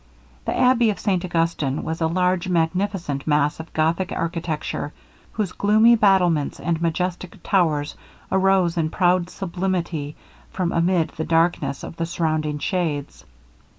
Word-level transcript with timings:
The 0.45 0.57
abbey 0.57 0.89
of 0.89 0.97
St 0.97 1.23
Augustin 1.25 1.83
was 1.83 2.01
a 2.01 2.07
large 2.07 2.49
magnificent 2.49 3.27
mass 3.27 3.59
of 3.59 3.71
Gothic 3.71 4.11
architecture, 4.11 4.93
whose 5.33 5.51
gloomy 5.51 5.95
battlements, 5.95 6.59
and 6.59 6.81
majestic 6.81 7.35
towers 7.43 7.93
arose 8.31 8.77
in 8.77 8.89
proud 8.89 9.29
sublimity 9.29 10.15
from 10.49 10.71
amid 10.71 11.09
the 11.09 11.23
darkness 11.23 11.83
of 11.83 11.97
the 11.97 12.07
surrounding 12.07 12.57
shades. 12.57 13.25